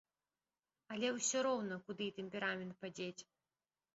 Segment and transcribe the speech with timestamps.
[0.93, 3.23] Але ўсё роўна куды тэмперамент падзець?